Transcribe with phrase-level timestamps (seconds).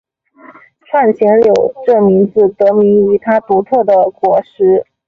[0.87, 1.53] 串钱柳
[1.85, 4.83] 这名字得名于它独特的果实。